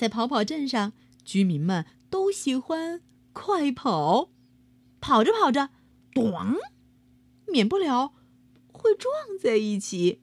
[0.00, 0.94] 在跑跑镇上，
[1.26, 3.02] 居民们都喜欢
[3.34, 4.30] 快跑，
[4.98, 5.68] 跑着跑着，
[6.14, 6.56] 咣，
[7.46, 8.14] 免不了
[8.72, 10.22] 会撞在一起。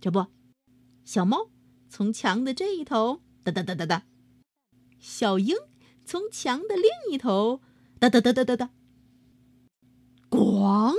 [0.00, 0.26] 这不，
[1.04, 1.50] 小猫
[1.88, 4.06] 从墙的这一头哒哒哒哒哒，
[5.00, 5.56] 小鹰
[6.04, 7.60] 从墙的另一头
[7.98, 8.70] 哒哒哒哒哒哒，
[10.30, 10.94] 咣，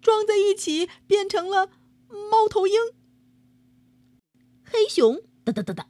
[0.00, 1.68] 撞在一起变成了
[2.08, 2.74] 猫头鹰。
[4.64, 5.86] 黑熊哒哒哒哒。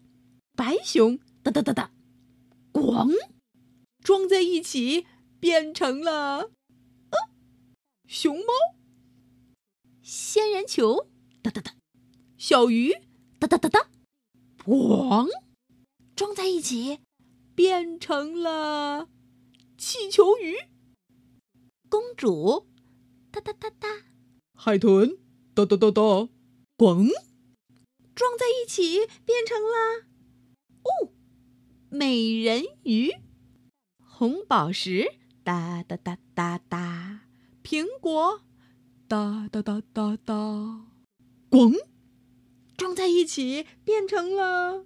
[0.59, 1.93] 白熊哒哒哒哒，
[2.73, 3.15] 咣，
[4.03, 5.07] 装在一起
[5.39, 6.51] 变成了，
[7.11, 7.19] 呃，
[8.09, 8.47] 熊猫。
[10.03, 11.07] 仙人球
[11.43, 11.77] 哒哒哒，
[12.37, 12.93] 小鱼
[13.39, 13.89] 哒哒哒哒，
[14.65, 15.31] 咣，
[16.17, 16.99] 装在一起
[17.55, 19.09] 变成了
[19.77, 20.57] 气球鱼。
[21.89, 22.67] 公主
[23.31, 23.89] 哒哒哒哒，
[24.55, 25.19] 海豚
[25.55, 26.03] 哒哒哒哒，
[26.77, 27.13] 咣，
[28.17, 30.09] 装在一起变成了。
[30.89, 31.13] 哦，
[31.91, 33.13] 美人鱼，
[34.03, 35.07] 红宝石，
[35.45, 37.21] 哒哒哒哒哒，
[37.63, 38.43] 苹果，
[39.07, 40.35] 哒哒哒哒哒，
[41.51, 41.75] 咣，
[42.77, 44.85] 装在一起变成了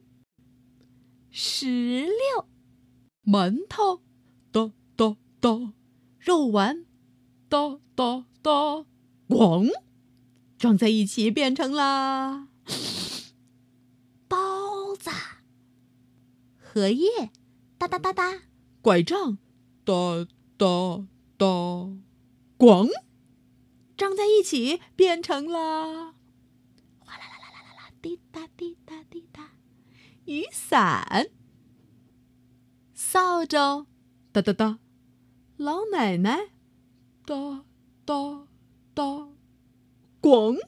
[1.31, 2.47] 石榴，
[3.25, 4.03] 馒头，
[4.51, 5.73] 哒哒哒，
[6.19, 6.85] 肉丸，
[7.49, 8.87] 哒哒哒，
[9.29, 9.71] 咣，
[10.59, 12.52] 装在一起变成了。
[16.75, 17.31] 荷叶，
[17.77, 18.45] 哒哒哒哒；
[18.81, 19.37] 拐杖，
[19.85, 21.07] 哒哒
[21.37, 21.99] 哒；
[22.57, 22.89] 咣，
[23.95, 26.15] 装在一起变成了。
[26.99, 29.51] 哗啦啦啦啦啦啦，滴答滴答滴答。
[30.25, 31.27] 雨伞，
[32.95, 33.85] 扫帚，
[34.33, 34.79] 哒哒哒；
[35.59, 36.53] 老奶奶，
[37.27, 37.67] 哒
[38.07, 38.47] 哒
[38.95, 39.29] 哒；
[40.23, 40.59] 咣，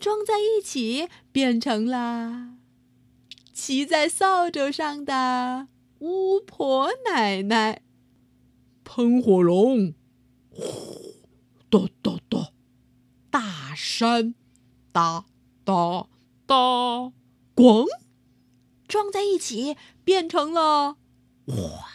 [0.00, 2.56] 装在一起变成了。
[3.70, 5.68] 骑在扫帚上的？
[6.00, 7.82] 巫婆奶奶，
[8.82, 9.94] 喷火龙，
[10.50, 11.14] 呼，
[11.70, 12.52] 哒哒哒，
[13.30, 14.34] 大山，
[14.90, 15.24] 哒
[15.62, 16.08] 哒
[16.46, 17.12] 哒，
[17.54, 17.86] 咣，
[18.88, 20.96] 撞在一起变成了
[21.46, 21.88] 哗，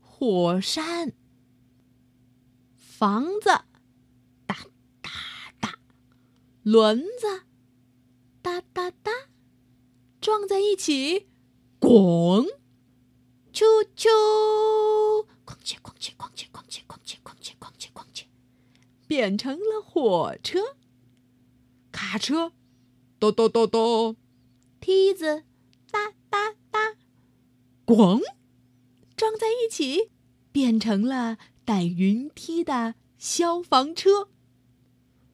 [0.00, 1.12] 火山，
[2.76, 3.50] 房子，
[4.48, 4.56] 哒
[5.00, 5.10] 哒
[5.60, 5.74] 哒，
[6.64, 7.45] 轮子，
[10.66, 11.28] 一起，
[11.80, 12.44] 咣！
[13.52, 14.08] 啾啾！
[15.46, 18.26] 哐切哐切哐切哐切哐切哐切哐切哐切，
[19.06, 20.76] 变成了火车、
[21.92, 22.52] 卡车，
[23.20, 24.16] 咚咚咚咚，
[24.80, 25.44] 梯子，
[25.92, 26.96] 哒哒哒，
[27.86, 28.20] 咣！
[29.16, 30.10] 装在一起，
[30.50, 34.28] 变成了带云梯的消防车。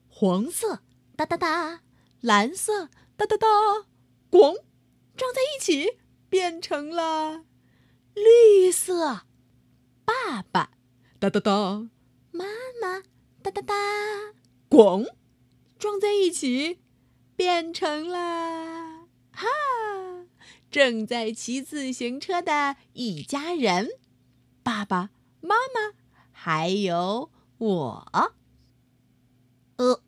[0.09, 0.81] 黄色，
[1.16, 1.81] 哒哒哒；
[2.20, 3.49] 蓝色，哒哒哒，
[4.31, 4.62] 咣！
[5.62, 5.91] 起
[6.28, 7.45] 变成了
[8.15, 9.21] 绿色，
[10.05, 10.73] 爸爸
[11.21, 11.89] 哒哒哒，
[12.33, 12.45] 妈
[12.81, 13.00] 妈
[13.43, 13.75] 哒哒哒，
[14.69, 15.06] 咣！
[15.78, 16.81] 撞在一起
[17.37, 19.47] 变成了哈，
[20.69, 23.89] 正在骑自行车的一家人，
[24.65, 25.97] 爸爸妈妈
[26.33, 28.33] 还有我，
[29.77, 30.03] 呃。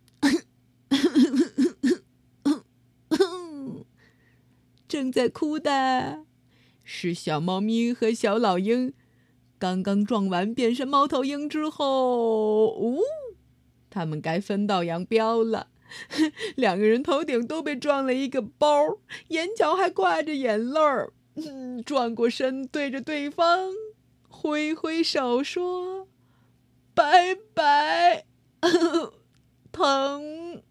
[5.11, 6.25] 在哭的
[6.83, 8.93] 是小猫咪和小老鹰，
[9.59, 13.01] 刚刚撞完变身猫头鹰之后，呜，
[13.89, 15.69] 他们该分道扬镳了。
[16.57, 18.99] 两个人头顶都被撞了一个包，
[19.29, 21.13] 眼角还挂着眼泪儿。
[21.37, 23.71] 嗯，转过身对着对方
[24.29, 26.09] 挥挥手说
[26.95, 28.25] ：“拜拜，
[29.73, 30.63] 疼。”